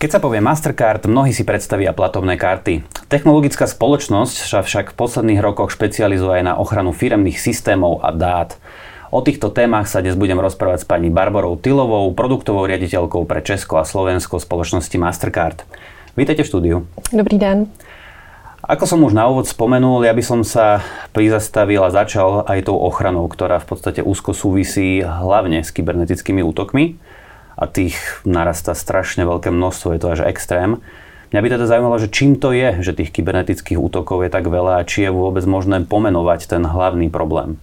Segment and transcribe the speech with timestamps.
[0.00, 2.88] Keď sa povie Mastercard, mnohí si predstavia platovné karty.
[3.12, 8.56] Technologická spoločnosť sa však v posledných rokoch špecializuje aj na ochranu firemných systémov a dát.
[9.12, 13.76] O týchto témach sa dnes budem rozprávať s pani Barborou Tylovou, produktovou riaditeľkou pre Česko
[13.76, 15.68] a Slovensko spoločnosti Mastercard.
[16.16, 16.76] Vítajte v štúdiu.
[17.12, 17.68] Dobrý den.
[18.60, 20.84] Ako som už na úvod spomenul, ja by som sa
[21.16, 27.00] prizastavil a začal aj tou ochranou, ktorá v podstate úzko súvisí hlavne s kybernetickými útokmi
[27.56, 27.96] a tých
[28.28, 30.76] narastá strašne veľké množstvo, je to až extrém.
[31.32, 34.84] Mňa by teda zaujímalo, že čím to je, že tých kybernetických útokov je tak veľa
[34.84, 37.56] a či je vôbec možné pomenovať ten hlavný problém.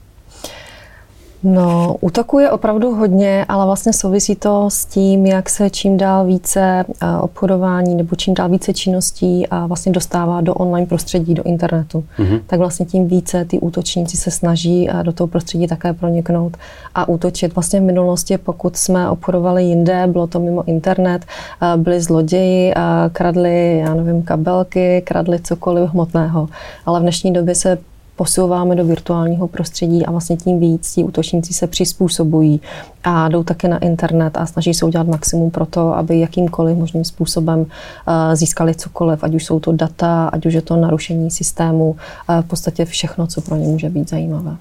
[1.44, 6.26] No, útoků je opravdu hodně, ale vlastně souvisí to s tím, jak se čím dál
[6.26, 11.44] více eh, obchodování nebo čím dál více činností a vlastně dostává do online prostředí, do
[11.44, 12.04] internetu.
[12.20, 12.42] Mm-hmm.
[12.48, 16.58] Tak vlastně tím více ty útočníci se snaží eh, do toho prostředí také proniknout
[16.96, 17.56] a útočit.
[17.56, 21.26] Vlastně v minulosti, pokud jsme obchodovali jinde, bylo to mimo internet,
[21.62, 22.74] eh, byli zloději,
[23.12, 26.50] kradli, já nevím, kabelky, kradli cokoliv hmotného.
[26.86, 27.78] Ale v dnešní době se
[28.18, 32.62] posouváme do virtuálního prostředí a vlastně tím víc ti útočníci se přizpůsobují
[33.04, 37.06] a jdou také na internet a snaží se udělat maximum pro to, aby jakýmkoliv možným
[37.06, 41.96] způsobem eh, získali cokoliv, ať už jsou to data, ať už je to narušení systému,
[41.96, 44.58] eh, v podstatě všechno, co pro ně může být zajímavé.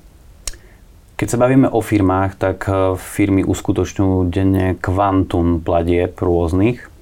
[1.16, 6.92] Keď sa bavíme o firmách, tak eh, firmy uskutočňujú denne kvantum platieb rôznych.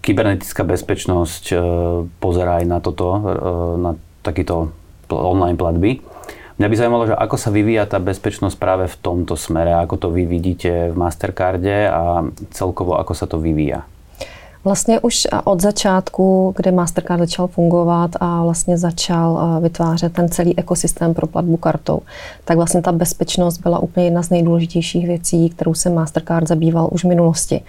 [0.00, 1.52] Kybernetická bezpečnosť
[2.24, 3.20] pozerá aj na toto,
[3.76, 4.72] na takýto
[5.12, 6.00] online platby.
[6.58, 10.08] Mňa by zaujímalo, že ako sa vyvíja tá bezpečnosť práve v tomto smere, ako to
[10.14, 12.24] vy vidíte v Mastercarde a
[12.54, 13.84] celkovo ako sa to vyvíja.
[14.64, 21.14] Vlastně už od začátku, kdy Mastercard začal fungovat a vlastně začal vytvářet ten celý ekosystém
[21.14, 22.00] pro platbu kartou,
[22.44, 27.04] tak vlastně ta bezpečnost byla úplně jedna z nejdůležitějších věcí, kterou se Mastercard zabýval už
[27.04, 27.60] v minulosti.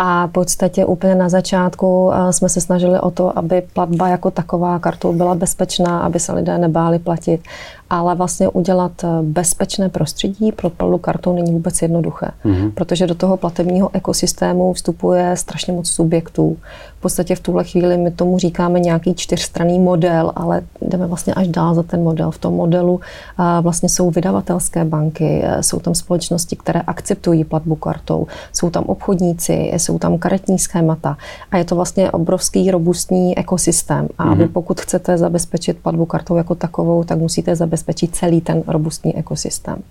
[0.00, 4.78] A v podstatě úplně na začátku jsme se snažili o to, aby platba jako taková
[4.78, 7.40] kartou byla bezpečná, aby se lidé nebáli platit
[7.90, 12.72] ale vlastně udělat eh, bezpečné prostředí pro platbu kartou není vůbec jednoduché, mm-hmm.
[12.72, 16.56] protože do toho platebního ekosystému vstupuje strašně moc subjektů.
[16.98, 21.48] V podstatě v tuhle chvíli my tomu říkáme nějaký čtyřstranný model, ale jdeme vlastně až
[21.48, 22.30] dál za ten model.
[22.30, 23.00] V tom modelu
[23.38, 28.84] eh, vlastně jsou vydavatelské banky, eh, jsou tam společnosti, které akceptují platbu kartou, jsou tam
[28.84, 31.16] obchodníci, jsou tam karetní schémata
[31.50, 34.08] a je to vlastně obrovský robustní ekosystém.
[34.18, 39.16] A vy pokud chcete zabezpečit platbu kartou jako takovou, tak musíte zabezpečit celý ten robustní
[39.16, 39.82] ekosystém.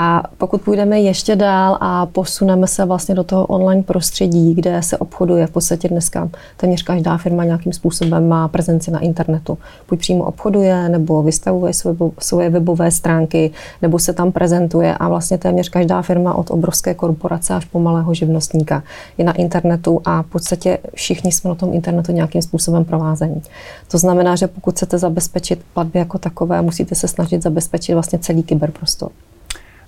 [0.00, 4.98] A pokud půjdeme ještě dál a posuneme se vlastně do toho online prostředí, kde se
[4.98, 9.58] obchoduje v podstatě dneska téměř každá firma nějakým způsobem má prezenci na internetu.
[9.88, 11.72] Buď přímo obchoduje, nebo vystavuje
[12.18, 13.50] svoje webové stránky,
[13.82, 18.14] nebo se tam prezentuje a vlastně téměř každá firma od obrovské korporace až po malého
[18.14, 18.82] živnostníka
[19.18, 23.42] je na internetu a v podstatě všichni jsme na tom internetu nějakým způsobem provázení.
[23.90, 28.42] To znamená, že pokud chcete zabezpečit platby jako takové, musíte se snažit zabezpečit vlastně celý
[28.42, 29.10] kyberprostor.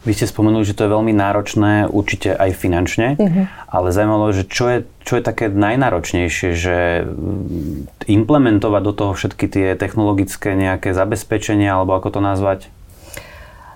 [0.01, 3.45] Vy ste spomenuli, že to je veľmi náročné, určite aj finančne, uh-huh.
[3.69, 9.45] ale zaujímalo, že čo je, čo je také najnáročnejšie, že mm, implementovať do toho všetky
[9.45, 12.73] tie technologické nejaké zabezpečenia, alebo ako to nazvať?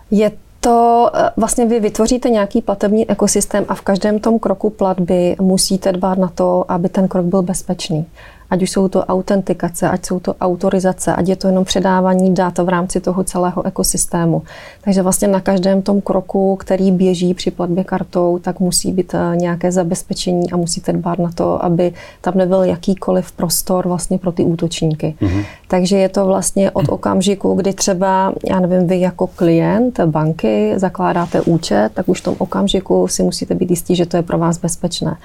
[0.08, 0.32] Je
[0.64, 5.92] to e, vlastně vy vytvoříte nějaký platební ekosystém a v každém tom kroku platby musíte
[5.92, 8.06] dbát na to, aby ten krok byl bezpečný
[8.54, 12.58] ať už jsou to autentikace, ať jsou to autorizace, ať je to jenom předávání dat
[12.58, 14.42] v rámci toho celého ekosystému.
[14.84, 19.36] Takže vlastně na každém tom kroku, který běží při platbě kartou, tak musí být eh,
[19.36, 24.44] nějaké zabezpečení a musíte dbát na to, aby tam nebyl jakýkoliv prostor vlastně pro ty
[24.44, 25.14] útočníky.
[25.20, 25.44] Mm-hmm.
[25.68, 31.40] Takže je to vlastně od okamžiku, kdy třeba, já nevím, vy jako klient banky zakládáte
[31.40, 34.58] účet, tak už v tom okamžiku si musíte být jistí, že to je pro vás
[34.58, 35.16] bezpečné.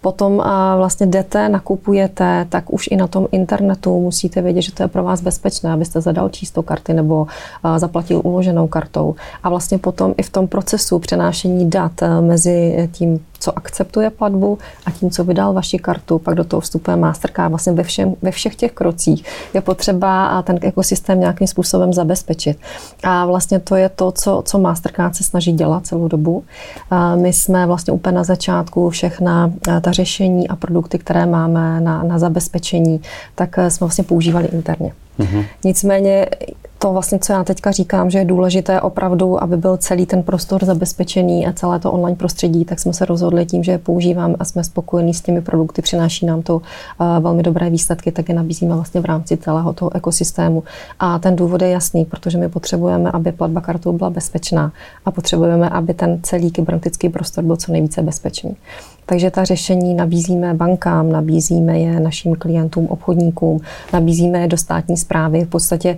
[0.00, 0.36] Potom
[0.76, 5.04] vlastně jdete, nakupujete, tak už i na tom internetu musíte vědět, že to je pro
[5.04, 7.26] vás bezpečné, abyste zadal číslo karty nebo
[7.76, 9.14] zaplatil uloženou kartou.
[9.42, 14.90] A vlastně potom i v tom procesu přenášení dat mezi tím co akceptuje platbu a
[14.90, 17.50] tím, co vydal vaši kartu, pak do toho vstupuje Mastercard.
[17.50, 19.24] Vlastně ve, všem, ve všech těch krocích
[19.54, 22.58] je potřeba ten ekosystém nějakým způsobem zabezpečit.
[23.02, 26.44] A vlastně to je to, co, co Mastercard se snaží dělat celou dobu.
[27.14, 32.18] My jsme vlastně úplně na začátku všechna ta řešení a produkty, které máme na, na
[32.18, 33.00] zabezpečení,
[33.34, 34.92] tak jsme vlastně používali interně.
[35.18, 35.44] Mm-hmm.
[35.64, 36.26] Nicméně
[36.86, 40.64] to vlastně, co já teďka říkám, že je důležité opravdu, aby byl celý ten prostor
[40.64, 44.44] zabezpečený a celé to online prostředí, tak jsme se rozhodli tím, že je používám a
[44.44, 46.62] jsme spokojení s těmi produkty, přináší nám to uh,
[47.20, 50.62] velmi dobré výsledky, tak je nabízíme vlastně v rámci celého toho ekosystému.
[50.98, 54.72] A ten důvod je jasný, protože my potřebujeme, aby platba kartou byla bezpečná
[55.04, 58.56] a potřebujeme, aby ten celý kybernetický prostor byl co nejvíce bezpečný.
[59.06, 63.60] Takže ta řešení nabízíme bankám, nabízíme je našim klientům, obchodníkům,
[63.92, 65.44] nabízíme je do státní zprávy.
[65.44, 65.96] V podstatě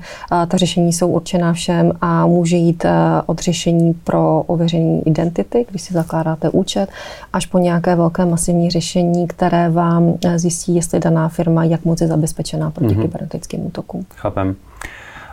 [0.49, 2.87] ta řešení jsou určená všem a může jít
[3.26, 6.88] od řešení pro ověření identity, když si zakládáte účet,
[7.32, 12.06] až po nějaké velké masivní řešení, které vám zjistí, jestli daná firma jak moc je
[12.06, 13.02] zabezpečená proti mm-hmm.
[13.02, 14.06] kybernetickým útokům.
[14.14, 14.56] Chápem.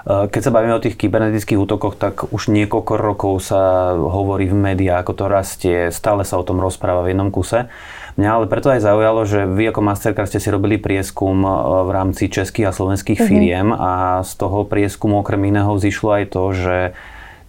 [0.05, 4.53] Eh, keď sa bavíme o tých kybernetických útokoch, tak už niekoľko rokov sa hovorí v
[4.53, 7.65] médiách, ako to rastie, stále sa o tom rozpráva v jednom kuse.
[8.13, 11.89] Mňa ale preto aj zaujalo, že vy ako Mastercard ste si robili prieskum eh, v
[11.89, 13.33] rámci českých a slovenských mm-hmm.
[13.33, 16.77] firiem a z toho prieskumu okrem iného zišlo aj to, že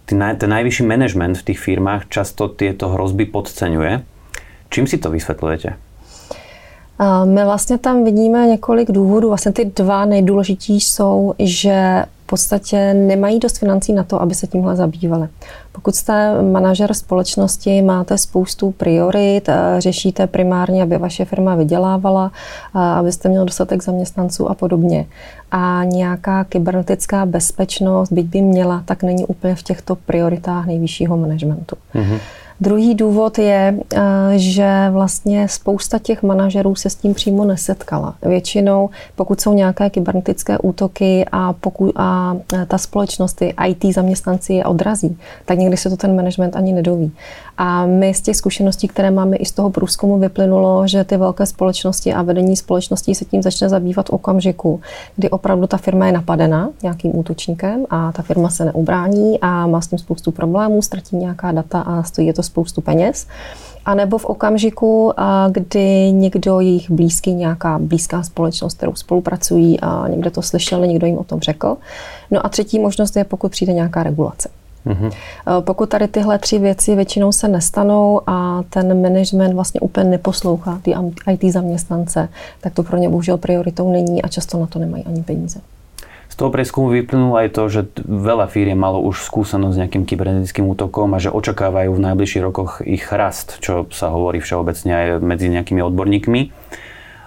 [0.09, 4.01] ten najvyšší manažment v tých firmách často tieto hrozby podceňuje.
[4.73, 5.77] Čím si to vysvetľujete?
[7.23, 9.27] My vlastně tam vidíme několik důvodů.
[9.27, 14.75] Vlastně ty dva nejdůležitější jsou, že podstatě nemají dost financí na to, aby se tímhle
[14.75, 15.27] zabývali.
[15.71, 22.31] Pokud jste manažer společnosti, máte spoustu priorit, eh, řešíte primárně, aby vaše firma vydělávala,
[22.75, 25.05] eh, abyste měl dostatek zaměstnanců a podobně.
[25.51, 31.75] A nějaká kybernetická bezpečnost, byť by měla, tak není úplně v těchto prioritách nejvyššího managementu.
[31.95, 32.19] Mm-hmm.
[32.61, 34.01] Druhý důvod je, eh,
[34.35, 38.15] že vlastně spousta těch manažerů se s tím přímo nesetkala.
[38.21, 44.53] Většinou, pokud jsou nějaké kybernetické útoky a, pokud, a eh, ta společnost, ty IT zaměstnanci
[44.53, 47.11] je odrazí, tak někdy se to ten management ani nedoví.
[47.57, 51.45] A my z těch zkušeností, které máme i z toho průzkumu, vyplynulo, že ty velké
[51.45, 54.81] společnosti a vedení společností se tím začne zabývat v okamžiku,
[55.15, 59.81] kdy opravdu ta firma je napadena nějakým útočníkem a ta firma se neubrání a má
[59.81, 63.27] s tím spoustu problémů, ztratí nějaká data a stojí je to spoustu peněz.
[63.85, 65.13] A nebo v okamžiku,
[65.51, 71.17] kdy někdo jejich blízký, nějaká blízká společnost, kterou spolupracují a někde to slyšel, někdo jim
[71.17, 71.77] o tom řekl.
[72.31, 74.49] No a třetí možnost je, pokud přijde nějaká regulace.
[74.87, 75.11] Mm-hmm.
[75.61, 80.93] Pokud tady tyhle tři věci většinou se nestanou a ten management vlastně úplně neposlouchá ty
[81.31, 82.29] IT zaměstnance,
[82.61, 85.59] tak to pro ně bohužel prioritou není a často na to nemají ani peníze.
[86.37, 91.09] Toho prieskumu vyplynulo aj to, že veľa firiem malo už skúsenosť s nejakým kybernetickým útokom
[91.17, 95.81] a že očakávajú v najbližších rokoch ich rast, čo sa hovorí všeobecne aj medzi nejakými
[95.81, 96.41] odborníkmi.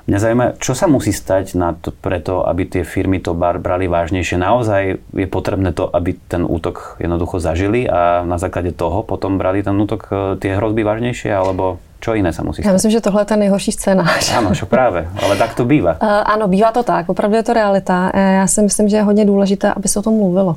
[0.07, 3.91] Mňa zaujíma, čo sa musí stať na to, preto, aby tie firmy to bar brali
[3.91, 4.39] vážnejšie.
[4.39, 9.67] Naozaj je potrebné to, aby ten útok jednoducho zažili a na základe toho potom brali
[9.67, 12.69] ten útok, e, tie hrozby vážnejšie, alebo čo jiné se musí stát?
[12.69, 14.37] Já myslím, že tohle je ten nejhorší scénář.
[14.37, 15.93] Ano, čo právě, ale tak to bývá.
[16.03, 18.11] Uh, ano, bývá to tak, opravdu je to realita.
[18.15, 20.57] E, já si myslím, že je hodně důležité, aby se o tom mluvilo.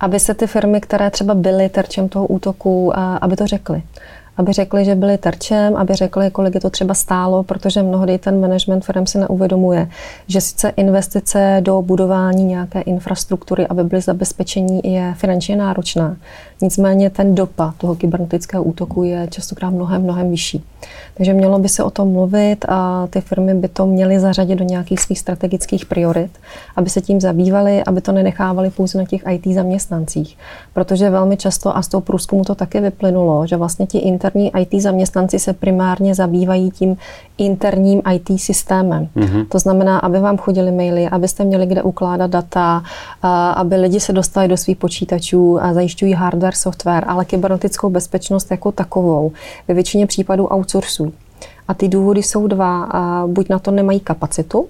[0.00, 3.82] Aby se ty firmy, které třeba byly terčem toho útoku, aby to řekly
[4.38, 8.40] aby řekli, že byli terčem, aby řekli, kolik je to třeba stálo, protože mnohdy ten
[8.40, 9.88] management firm si neuvědomuje,
[10.26, 16.16] že sice investice do budování nějaké infrastruktury, aby byly zabezpečení, je finančně náročná.
[16.62, 20.64] Nicméně ten dopad toho kybernetického útoku je častokrát mnohem, mnohem vyšší.
[21.14, 24.64] Takže mělo by se o tom mluvit a ty firmy by to měly zařadit do
[24.64, 26.30] nějakých svých strategických priorit,
[26.76, 30.38] aby se tím zabývali, aby to nenechávali pouze na těch IT zaměstnancích.
[30.74, 33.98] Protože velmi často, a z toho průzkumu to také vyplynulo, že vlastně ti
[34.34, 36.96] interní IT zaměstnanci se primárně zabývají tím
[37.38, 39.08] interním IT systémem.
[39.16, 39.46] Mm-hmm.
[39.48, 42.82] To znamená, aby vám chodili maily, abyste měli kde ukládat data,
[43.54, 48.72] aby lidi se dostali do svých počítačů a zajišťují hardware, software, ale kybernetickou bezpečnost jako
[48.72, 49.32] takovou
[49.68, 51.12] ve většině případů outsourcují.
[51.68, 52.88] A ty důvody jsou dva.
[53.26, 54.66] Buď na to nemají kapacitu,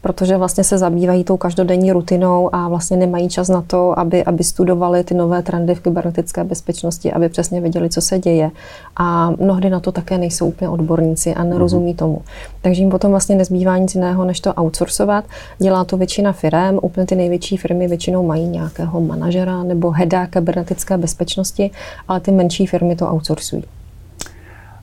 [0.00, 4.44] protože vlastně se zabývají tou každodenní rutinou a vlastně nemají čas na to, aby, aby
[4.44, 8.50] studovali ty nové trendy v kybernetické bezpečnosti, aby přesně věděli, co se děje.
[8.96, 12.22] A mnohdy na to také nejsou úplně odborníci a nerozumí tomu.
[12.62, 15.24] Takže jim potom vlastně nezbývá nic jiného, než to outsourcovat.
[15.58, 20.98] Dělá to většina firm, úplně ty největší firmy většinou mají nějakého manažera nebo heda kybernetické
[20.98, 21.70] bezpečnosti,
[22.08, 23.79] ale ty menší firmy to outsourcují.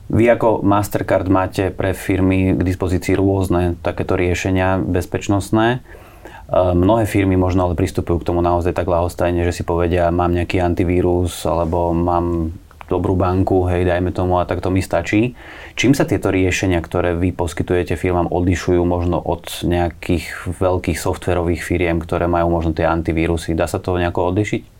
[0.08, 5.66] Vy ako Mastercard máte pre firmy k dispozícii rôzne takéto riešenia bezpečnostné.
[5.68, 5.78] E,
[6.72, 10.64] mnohé firmy možno ale pristupujú k tomu naozaj tak lahostajne, že si povedia, mám nejaký
[10.64, 12.56] antivírus alebo mám
[12.88, 15.36] dobrú banku, hej, dajme tomu a tak to mi stačí.
[15.76, 22.00] Čím sa tieto riešenia, ktoré vy poskytujete firmám, odlišujú možno od nejakých veľkých softwarových firiem,
[22.00, 23.52] ktoré majú možno tie antivírusy?
[23.52, 24.77] Dá sa to nejako odlišiť?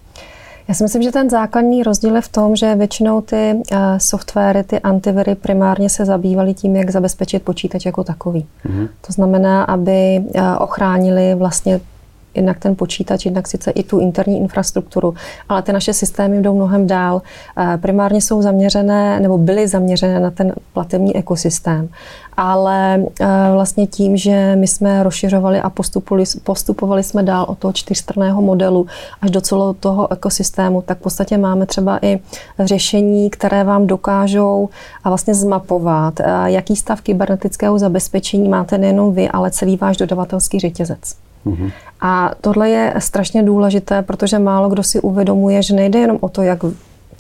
[0.69, 4.63] Já si myslím, že ten základní rozdíl je v tom, že většinou ty uh, softwary,
[4.63, 8.47] ty antiviry primárně se zabývaly tím, jak zabezpečit počítač jako takový.
[8.67, 8.89] Mm-hmm.
[9.07, 11.81] To znamená, aby uh, ochránili vlastně
[12.35, 15.15] jednak ten počítač, jednak sice i tu interní infrastrukturu,
[15.49, 17.23] ale ty naše systémy jdou mnohem dál.
[17.81, 21.89] Primárně jsou zaměřené nebo byly zaměřené na ten platební ekosystém
[22.39, 27.73] ale eh, vlastně tím, že my jsme rozšiřovali a postupovali, postupovali jsme dál od toho
[27.73, 28.87] čtyřstrného modelu
[29.21, 32.21] až do celého toho ekosystému, tak v podstatě máme třeba i
[32.59, 34.69] řešení, které vám dokážou
[35.05, 40.61] a vlastně zmapovat, eh, jaký stav kybernetického zabezpečení máte nejenom vy, ale celý váš dodavatelský
[40.61, 41.28] řetězec.
[41.49, 41.73] Mm-hmm.
[42.01, 46.43] A tohle je strašně důležité, protože málo kdo si uvědomuje, že nejde jenom o to,
[46.43, 46.59] jak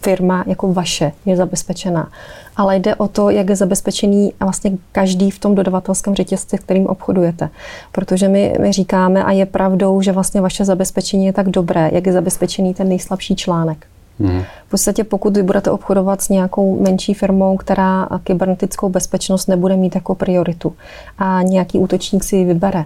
[0.02, 2.08] firma jako vaše je zabezpečená,
[2.56, 7.48] ale jde o to, jak je zabezpečený vlastně každý v tom dodavatelském řetězci, kterým obchodujete.
[7.92, 12.06] Protože my, my říkáme, a je pravdou, že vlastně vaše zabezpečení je tak dobré, jak
[12.06, 13.86] je zabezpečený ten nejslabší článek.
[14.20, 14.42] Hmm.
[14.66, 19.94] V podstatě pokud vy budete obchodovat s nějakou menší firmou, která kybernetickou bezpečnost nebude mít
[19.94, 20.74] jako prioritu
[21.18, 22.84] a nějaký útočník si ji vybere,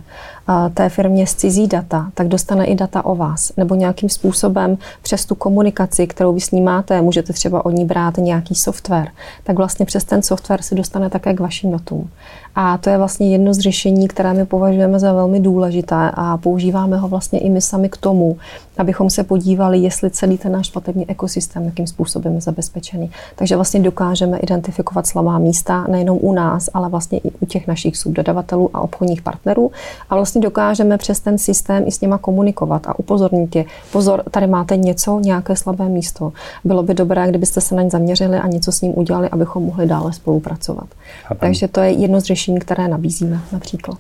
[0.75, 3.53] té firmě cizí data, tak dostane i data o vás.
[3.57, 7.85] Nebo nějakým způsobem přes tu komunikaci, kterou vy s ní máte, můžete třeba od ní
[7.85, 9.09] brát nějaký software,
[9.45, 12.11] tak vlastně přes ten software se dostane také k vašim datům.
[12.55, 16.97] A to je vlastně jedno z řešení, které my považujeme za velmi důležité a používáme
[16.97, 18.37] ho vlastně i my sami k tomu,
[18.79, 23.11] abychom se podívali, jestli celý ten náš platební ekosystém, jakým způsobem je zabezpečený.
[23.37, 27.97] Takže vlastně dokážeme identifikovat slabá místa nejenom u nás, ale vlastně i u těch našich
[27.97, 29.71] subdodavatelů a obchodních partnerů.
[30.11, 33.65] A vlastně dokážeme přes ten systém i s něma komunikovat a upozornit je.
[33.93, 36.33] Pozor, tady máte něco, nějaké slabé místo.
[36.65, 39.87] Bylo by dobré, kdybyste se na ně zaměřili a něco s ním udělali, abychom mohli
[39.87, 40.87] dále spolupracovat.
[41.23, 41.39] Chápem.
[41.41, 43.99] Takže to je jedno z řešení, které nabízíme například.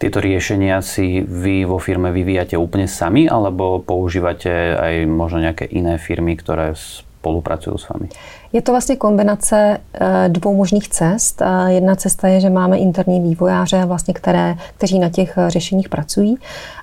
[0.00, 6.00] Tieto riešenia si vy vo firme vyvíjate úplne sami, alebo používate aj možno nejaké iné
[6.00, 6.72] firmy, ktoré
[7.20, 8.08] spolupracují s vámi?
[8.52, 11.42] Je to vlastně kombinace eh, dvou možných cest.
[11.42, 15.88] Eh, jedna cesta je, že máme interní vývojáře, vlastně, které, kteří na těch eh, řešeních
[15.88, 16.36] pracují,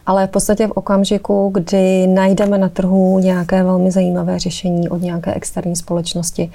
[0.06, 5.34] ale v podstatě v okamžiku, kdy najdeme na trhu nějaké velmi zajímavé řešení od nějaké
[5.34, 6.51] externí společnosti,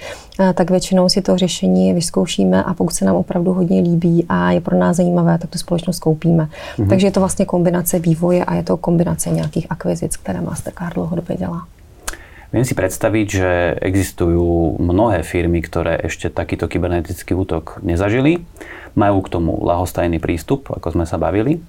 [0.55, 4.61] tak většinou si to řešení vyzkoušíme a pokud se nám opravdu hodně líbí a je
[4.61, 6.49] pro nás zajímavé, tak tu společnost koupíme.
[6.79, 6.89] Mhm.
[6.89, 11.37] Takže je to vlastně kombinace vývoje a je to kombinace nějakých akvizic, které Mastercard dlouhodobě
[11.37, 11.63] dělá.
[12.53, 18.45] Viem si predstaviť, že existujú mnohé firmy, ktoré ešte takýto kybernetický útok nezažili.
[18.93, 21.65] Majú k tomu lahostajný prístup, ako sme sa bavili.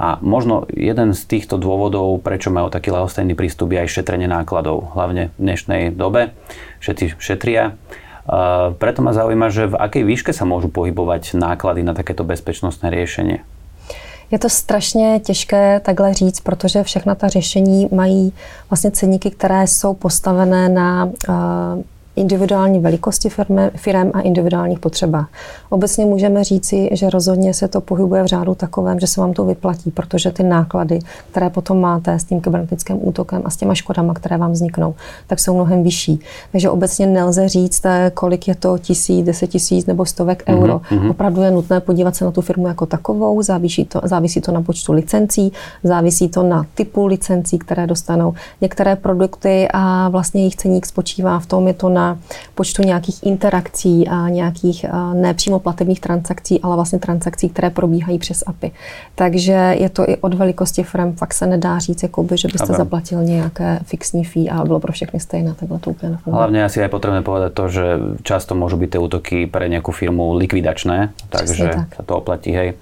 [0.00, 4.96] A možno jeden z týchto dôvodov, prečo majú taký lahostajný prístup, je aj šetrenie nákladov,
[4.96, 6.32] hlavne v dnešnej dobe.
[6.80, 7.76] Všetci šetria.
[8.80, 13.44] preto ma zaujíma, že v akej výške sa môžu pohybovať náklady na takéto bezpečnostné riešenie.
[14.30, 18.32] Je to strašně těžké takhle říct, protože všechna ta řešení mají
[18.70, 21.34] vlastně ceníky, které jsou postavené na uh,
[22.16, 25.28] individuální velikosti firmy, firm a individuálních potřebách.
[25.70, 29.44] Obecně můžeme říci, že rozhodně se to pohybuje v řádu takovém, že se vám to
[29.44, 30.98] vyplatí, protože ty náklady,
[31.30, 34.94] které potom máte s tím kybernetickým útokem a s těma škodama, které vám vzniknou,
[35.26, 36.20] tak jsou mnohem vyšší.
[36.52, 40.62] Takže obecně nelze říct, eh, kolik je to tisíc, deset tisíc nebo stovek mm-hmm.
[40.62, 40.80] euro.
[41.10, 44.62] Opravdu je nutné podívat se na tu firmu jako takovou, závisí to, závisí to na
[44.62, 45.52] počtu licencí,
[45.84, 48.34] závisí to na typu licencí, které dostanou.
[48.60, 52.18] Některé produkty a vlastně jejich ceník spočívá v tom, je to na na
[52.54, 58.72] počtu nějakých interakcí a nějakých nepřímo platebních transakcí, ale vlastně transakcí, které probíhají přes API.
[59.14, 63.22] Takže je to i od velikosti firm, fakt se nedá říct, jakoby, že byste zaplatil
[63.22, 66.38] nějaké fixní fee a bylo pro všechny stejné, takhle to úplně nefunguje.
[66.38, 67.84] Hlavně asi je potřebné povedat to, že
[68.22, 71.94] často můžou být ty útoky pro nějakou firmu likvidačné, takže tak.
[71.94, 72.74] sa to oplatí, hej.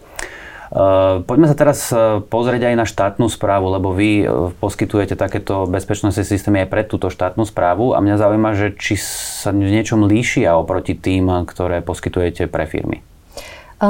[0.71, 4.27] Eh, poďme sa teraz eh, pozrieť aj na štátnu správu, lebo vy eh,
[4.63, 9.51] poskytujete takéto bezpečnostné systémy aj pre túto štátnu správu a mňa zaujíma, že či sa
[9.51, 13.03] v niečom líšia oproti tým, ktoré poskytujete pre firmy.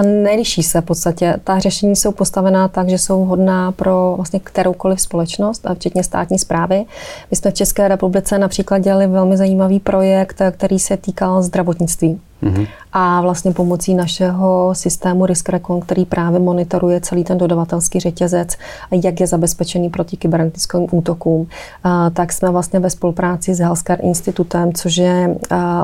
[0.02, 1.37] Neliší se v podstatě.
[1.44, 6.84] Ta řešení jsou postavená tak, že jsou hodná pro vlastně kteroukoliv společnost, včetně státní zprávy.
[7.30, 12.20] My jsme v České republice například dělali velmi zajímavý projekt, který se týkal zdravotnictví.
[12.42, 12.66] Mm-hmm.
[12.92, 18.56] A vlastně pomocí našeho systému RiskRecon, který právě monitoruje celý ten dodavatelský řetězec,
[19.04, 21.47] jak je zabezpečený proti kybernetickým útokům,
[22.12, 25.37] tak jsme vlastně ve spolupráci s Healthcare Institutem, což je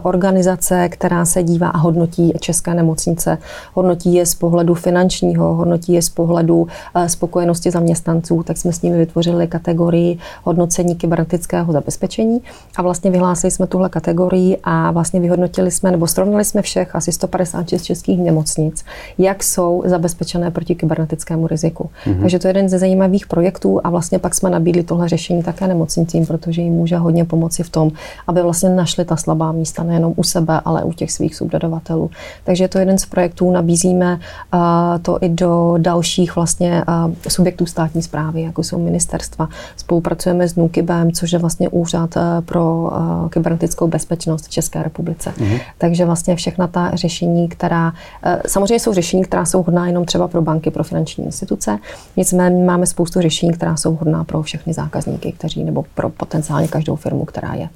[0.02, 3.38] organizace, která se dívá a hodnotí české nemocnice.
[3.74, 6.66] Hodnotí je z pohledu finančního, hodnotí je z pohledu
[7.06, 12.40] spokojenosti zaměstnanců, tak jsme s nimi vytvořili kategorii hodnocení kybernetického zabezpečení
[12.76, 17.12] a vlastně vyhlásili jsme tuhle kategorii a vlastně vyhodnotili jsme nebo srovnali jsme všech asi
[17.12, 18.84] 156 českých nemocnic,
[19.18, 21.90] jak jsou zabezpečené proti kybernetickému riziku.
[22.06, 22.20] Mm-hmm.
[22.20, 25.66] Takže to je jeden ze zajímavých projektů a vlastně pak jsme nabídli tohle řešení také
[25.66, 27.90] nemocnicím, protože jim může hodně pomoci v tom,
[28.26, 32.10] aby vlastně našli ta slabá místa nejenom u sebe, ale u těch svých subdodavatelů.
[32.44, 34.20] Takže je to jeden z projektů, nabízíme
[34.54, 34.60] uh,
[35.02, 39.48] to i do dalších vlastně uh, subjektů státní zprávy, jako jsou ministerstva.
[39.76, 42.90] Spolupracujeme s NUKIBem, což je vlastně úřad uh, pro
[43.30, 45.32] kybernetickou bezpečnost v České republice.
[45.38, 45.60] Mm-hmm.
[45.78, 50.28] Takže vlastně všechna ta řešení, která uh, samozřejmě jsou řešení, která jsou hodná jenom třeba
[50.28, 51.78] pro banky, pro finanční instituce,
[52.16, 56.96] nicméně máme spoustu řešení, která jsou hodná pro všechny zákazníky, kteří nebo pro potenciálně každou
[56.96, 57.68] firmu, která je.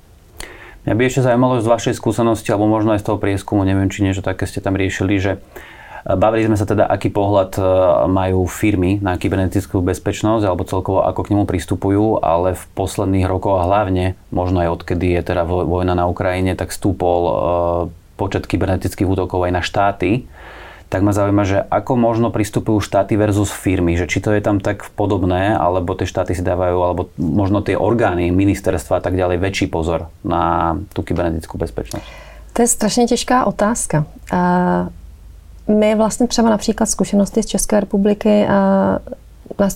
[0.89, 4.01] Mňa by ešte zaujímalo z vašej skúsenosti, alebo možno aj z toho prieskumu, neviem, či
[4.01, 5.39] niečo také ste tam riešili, že e,
[6.17, 7.63] Bavili sme sa teda, aký pohľad e,
[8.09, 13.61] majú firmy na kybernetickú bezpečnosť alebo celkovo ako k nemu pristupujú, ale v posledných rokoch
[13.61, 17.21] a hlavne, možno aj odkedy je teda vojna na Ukrajine, tak stúpol
[18.21, 20.29] počet kybernetických útokov aj na štáty
[20.91, 24.59] tak ma zaujíma, že ako možno pristupujú štáty versus firmy, že či to je tam
[24.59, 29.39] tak podobné, alebo tie štáty si dávajú, alebo možno tie orgány, ministerstva a tak ďalej
[29.39, 32.07] väčší pozor na tu kybernetickú bezpečnosť.
[32.53, 34.05] To je strašně těžká otázka.
[35.69, 38.47] My vlastně třeba například zkušenosti z České republiky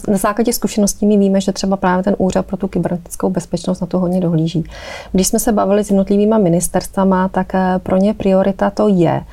[0.09, 3.87] na základě zkušeností my víme, že třeba právě ten úřad pro tu kybernetickou bezpečnost na
[3.87, 4.64] to hodně dohlíží.
[5.12, 9.25] Když jsme se bavili s jednotlivými ministerstvama, tak eh, pro ně priorita to je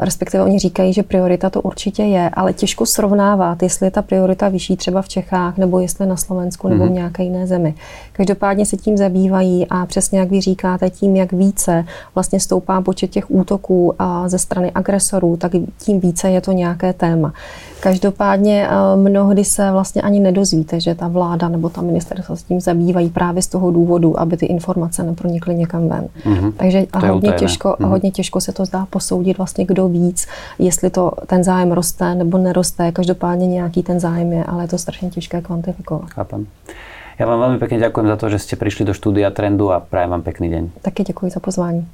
[0.00, 4.48] respektive oni říkají, že priorita to určitě je, ale těžko srovnávat, jestli je ta priorita
[4.48, 6.94] vyšší třeba v Čechách, nebo jestli na Slovensku, nebo v mhm.
[6.94, 7.74] nějaké jiné zemi.
[8.12, 11.84] Každopádně se tím zabývají a přesně jak vy říkáte, tím, jak více
[12.14, 13.94] vlastně stoupá počet těch útoků
[14.26, 17.32] ze strany agresorů, tak tím více je to nějaké téma.
[17.80, 22.60] Každopádně eh, mnohdy se vlastně ani nedozvíte, že ta vláda nebo ta ministerstva s tím
[22.60, 26.08] zabývají právě z toho důvodu, aby ty informace nepronikly někam ven.
[26.24, 26.52] Mm-hmm.
[26.56, 27.88] Takže a hodně, těžko, mm-hmm.
[27.88, 30.26] hodně těžko se to zdá posoudit vlastně kdo víc,
[30.58, 32.92] jestli to ten zájem roste nebo neroste.
[32.92, 36.10] Každopádně nějaký ten zájem je, ale je to strašně těžké kvantifikovat.
[36.10, 36.46] Chápem.
[37.18, 40.10] Já vám velmi pěkně děkuji za to, že jste přišli do studia Trendu a prajem
[40.10, 40.70] vám pěkný den.
[40.82, 41.86] Taky děkuji za pozvání.